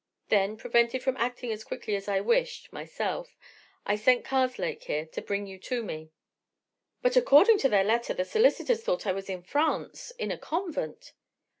[0.29, 3.37] Then, prevented from acting as quickly as I wished, myself,
[3.85, 6.09] I sent Karslake here to bring you to me."
[7.03, 11.13] "But, according to their letter, the solicitors thought I was in France, in a convent!"